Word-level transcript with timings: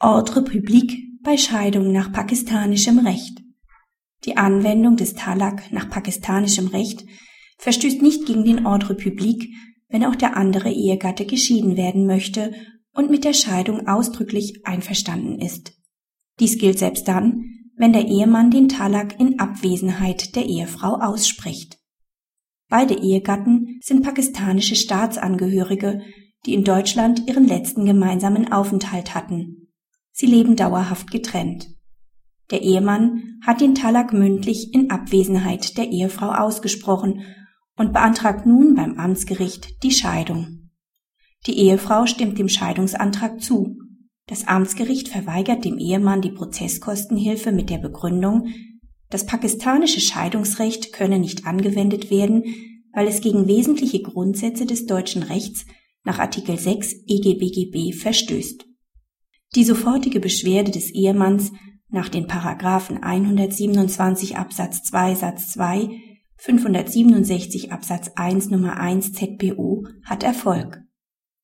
Ordre 0.00 0.42
public 0.42 0.96
bei 1.24 1.36
Scheidung 1.36 1.90
nach 1.90 2.12
pakistanischem 2.12 3.00
Recht. 3.00 3.42
Die 4.26 4.36
Anwendung 4.36 4.96
des 4.96 5.14
Talak 5.14 5.72
nach 5.72 5.90
pakistanischem 5.90 6.68
Recht 6.68 7.04
verstößt 7.58 8.00
nicht 8.00 8.24
gegen 8.24 8.44
den 8.44 8.64
Ordre 8.64 8.94
public, 8.94 9.48
wenn 9.88 10.04
auch 10.04 10.14
der 10.14 10.36
andere 10.36 10.70
Ehegatte 10.70 11.26
geschieden 11.26 11.76
werden 11.76 12.06
möchte 12.06 12.54
und 12.92 13.10
mit 13.10 13.24
der 13.24 13.32
Scheidung 13.32 13.88
ausdrücklich 13.88 14.60
einverstanden 14.64 15.40
ist. 15.40 15.72
Dies 16.38 16.58
gilt 16.58 16.78
selbst 16.78 17.08
dann, 17.08 17.42
wenn 17.74 17.92
der 17.92 18.06
Ehemann 18.06 18.52
den 18.52 18.68
Talak 18.68 19.18
in 19.18 19.40
Abwesenheit 19.40 20.36
der 20.36 20.46
Ehefrau 20.46 20.94
ausspricht. 21.00 21.76
Beide 22.68 22.94
Ehegatten 22.94 23.80
sind 23.82 24.04
pakistanische 24.04 24.76
Staatsangehörige, 24.76 26.02
die 26.46 26.54
in 26.54 26.62
Deutschland 26.62 27.28
ihren 27.28 27.48
letzten 27.48 27.84
gemeinsamen 27.84 28.52
Aufenthalt 28.52 29.16
hatten. 29.16 29.67
Sie 30.20 30.26
leben 30.26 30.56
dauerhaft 30.56 31.12
getrennt. 31.12 31.68
Der 32.50 32.62
Ehemann 32.62 33.38
hat 33.46 33.60
den 33.60 33.76
Talak 33.76 34.12
mündlich 34.12 34.74
in 34.74 34.90
Abwesenheit 34.90 35.78
der 35.78 35.92
Ehefrau 35.92 36.32
ausgesprochen 36.32 37.22
und 37.76 37.92
beantragt 37.92 38.44
nun 38.44 38.74
beim 38.74 38.98
Amtsgericht 38.98 39.80
die 39.84 39.92
Scheidung. 39.92 40.70
Die 41.46 41.56
Ehefrau 41.56 42.06
stimmt 42.06 42.36
dem 42.36 42.48
Scheidungsantrag 42.48 43.40
zu. 43.40 43.76
Das 44.26 44.48
Amtsgericht 44.48 45.06
verweigert 45.06 45.64
dem 45.64 45.78
Ehemann 45.78 46.20
die 46.20 46.32
Prozesskostenhilfe 46.32 47.52
mit 47.52 47.70
der 47.70 47.78
Begründung, 47.78 48.48
das 49.10 49.24
pakistanische 49.24 50.00
Scheidungsrecht 50.00 50.92
könne 50.92 51.20
nicht 51.20 51.46
angewendet 51.46 52.10
werden, 52.10 52.42
weil 52.92 53.06
es 53.06 53.20
gegen 53.20 53.46
wesentliche 53.46 54.02
Grundsätze 54.02 54.66
des 54.66 54.86
deutschen 54.86 55.22
Rechts 55.22 55.64
nach 56.02 56.18
Artikel 56.18 56.58
6 56.58 57.04
EGBGB 57.06 57.92
verstößt. 57.92 58.67
Die 59.54 59.64
sofortige 59.64 60.20
Beschwerde 60.20 60.70
des 60.70 60.90
Ehemanns 60.90 61.52
nach 61.88 62.08
den 62.08 62.26
Paragraphen 62.26 63.02
127 63.02 64.36
Absatz 64.36 64.82
2 64.82 65.14
Satz 65.14 65.52
2, 65.52 65.88
567 66.36 67.72
Absatz 67.72 68.10
1 68.14 68.50
Nummer 68.50 68.78
1 68.78 69.14
ZPO 69.14 69.86
hat 70.04 70.22
Erfolg. 70.22 70.82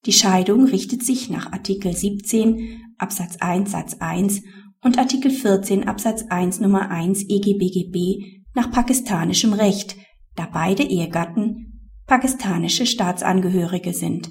Die 0.04 0.12
Scheidung 0.12 0.66
richtet 0.66 1.02
sich 1.02 1.30
nach 1.30 1.52
Artikel 1.52 1.96
17 1.96 2.82
Absatz 2.98 3.38
1 3.40 3.70
Satz 3.70 3.94
1 3.98 4.42
und 4.82 4.98
Artikel 4.98 5.30
14 5.30 5.88
Absatz 5.88 6.24
1 6.28 6.60
Nummer 6.60 6.90
1 6.90 7.22
EGBGB 7.22 8.42
nach 8.54 8.70
pakistanischem 8.70 9.54
Recht, 9.54 9.96
da 10.36 10.46
beide 10.52 10.82
Ehegatten 10.82 11.90
pakistanische 12.06 12.84
Staatsangehörige 12.84 13.94
sind. 13.94 14.30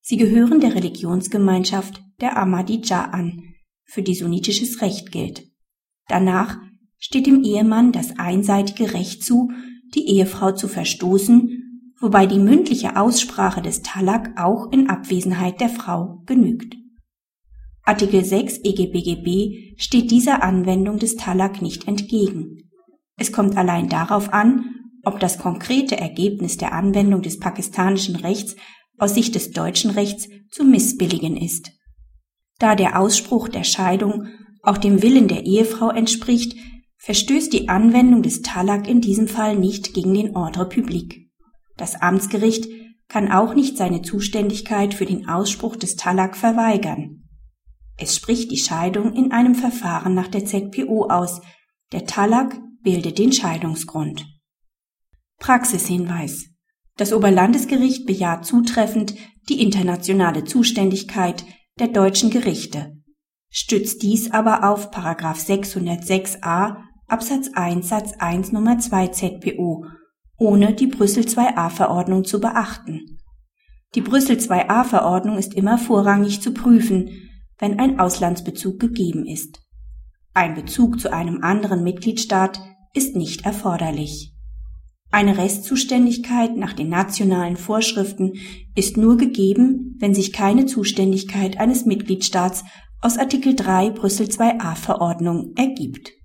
Sie 0.00 0.16
gehören 0.16 0.60
der 0.60 0.74
Religionsgemeinschaft 0.74 2.02
der 2.20 2.36
Ahmadiyya 2.36 3.06
an, 3.06 3.54
für 3.84 4.02
die 4.02 4.14
sunnitisches 4.14 4.82
Recht 4.82 5.12
gilt. 5.12 5.44
Danach 6.08 6.58
steht 6.98 7.26
dem 7.26 7.42
Ehemann 7.44 7.92
das 7.92 8.18
einseitige 8.18 8.92
Recht 8.94 9.24
zu, 9.24 9.50
die 9.94 10.08
Ehefrau 10.08 10.52
zu 10.52 10.68
verstoßen, 10.68 11.94
wobei 12.00 12.26
die 12.26 12.38
mündliche 12.38 12.96
Aussprache 12.96 13.62
des 13.62 13.82
Talak 13.82 14.38
auch 14.38 14.70
in 14.72 14.90
Abwesenheit 14.90 15.60
der 15.60 15.68
Frau 15.68 16.22
genügt. 16.26 16.76
Artikel 17.82 18.24
6 18.24 18.58
EGBGB 18.64 19.76
steht 19.78 20.10
dieser 20.10 20.42
Anwendung 20.42 20.98
des 20.98 21.16
Talak 21.16 21.62
nicht 21.62 21.88
entgegen. 21.88 22.70
Es 23.16 23.32
kommt 23.32 23.56
allein 23.56 23.88
darauf 23.88 24.32
an, 24.32 24.74
ob 25.04 25.20
das 25.20 25.38
konkrete 25.38 25.96
Ergebnis 25.96 26.58
der 26.58 26.72
Anwendung 26.72 27.22
des 27.22 27.38
pakistanischen 27.38 28.16
Rechts 28.16 28.56
aus 28.98 29.14
Sicht 29.14 29.34
des 29.34 29.52
deutschen 29.52 29.90
Rechts 29.90 30.28
zu 30.50 30.64
missbilligen 30.64 31.36
ist. 31.36 31.77
Da 32.58 32.74
der 32.74 32.98
Ausspruch 32.98 33.48
der 33.48 33.64
Scheidung 33.64 34.26
auch 34.62 34.78
dem 34.78 35.02
Willen 35.02 35.28
der 35.28 35.46
Ehefrau 35.46 35.90
entspricht, 35.90 36.56
verstößt 36.98 37.52
die 37.52 37.68
Anwendung 37.68 38.22
des 38.22 38.42
Talak 38.42 38.88
in 38.88 39.00
diesem 39.00 39.28
Fall 39.28 39.56
nicht 39.56 39.94
gegen 39.94 40.12
den 40.14 40.36
Ordre 40.36 40.68
public. 40.68 41.30
Das 41.76 42.00
Amtsgericht 42.02 42.68
kann 43.08 43.30
auch 43.30 43.54
nicht 43.54 43.78
seine 43.78 44.02
Zuständigkeit 44.02 44.92
für 44.92 45.06
den 45.06 45.28
Ausspruch 45.28 45.76
des 45.76 45.96
Talak 45.96 46.36
verweigern. 46.36 47.22
Es 47.96 48.14
spricht 48.14 48.50
die 48.50 48.58
Scheidung 48.58 49.14
in 49.14 49.32
einem 49.32 49.54
Verfahren 49.54 50.14
nach 50.14 50.28
der 50.28 50.44
ZPO 50.44 51.08
aus. 51.08 51.40
Der 51.92 52.04
Talak 52.04 52.60
bildet 52.82 53.18
den 53.18 53.32
Scheidungsgrund. 53.32 54.26
Praxishinweis. 55.38 56.46
Das 56.96 57.12
Oberlandesgericht 57.12 58.06
bejaht 58.06 58.44
zutreffend 58.44 59.14
die 59.48 59.62
internationale 59.62 60.44
Zuständigkeit 60.44 61.44
der 61.80 61.88
deutschen 61.88 62.30
Gerichte, 62.30 62.96
stützt 63.50 64.02
dies 64.02 64.30
aber 64.32 64.68
auf 64.70 64.90
606a 64.90 66.76
Absatz 67.06 67.50
1 67.54 67.88
Satz 67.88 68.12
1 68.18 68.52
Nummer 68.52 68.78
2 68.78 69.08
ZPO, 69.08 69.86
ohne 70.36 70.74
die 70.74 70.88
Brüssel 70.88 71.24
IIa 71.24 71.70
Verordnung 71.70 72.24
zu 72.24 72.40
beachten. 72.40 73.18
Die 73.94 74.02
Brüssel 74.02 74.38
IIa 74.38 74.84
Verordnung 74.84 75.38
ist 75.38 75.54
immer 75.54 75.78
vorrangig 75.78 76.42
zu 76.42 76.52
prüfen, 76.52 77.10
wenn 77.58 77.78
ein 77.78 77.98
Auslandsbezug 77.98 78.78
gegeben 78.78 79.24
ist. 79.24 79.60
Ein 80.34 80.54
Bezug 80.54 81.00
zu 81.00 81.12
einem 81.12 81.42
anderen 81.42 81.82
Mitgliedstaat 81.82 82.60
ist 82.92 83.16
nicht 83.16 83.44
erforderlich. 83.44 84.34
Eine 85.10 85.38
Restzuständigkeit 85.38 86.56
nach 86.56 86.74
den 86.74 86.90
nationalen 86.90 87.56
Vorschriften 87.56 88.34
ist 88.74 88.96
nur 88.96 89.16
gegeben, 89.16 89.96
wenn 89.98 90.14
sich 90.14 90.32
keine 90.32 90.66
Zuständigkeit 90.66 91.58
eines 91.58 91.86
Mitgliedstaats 91.86 92.64
aus 93.00 93.16
Artikel 93.16 93.54
3 93.54 93.90
Brüssel 93.90 94.28
IIa 94.28 94.74
Verordnung 94.74 95.52
ergibt 95.56 96.18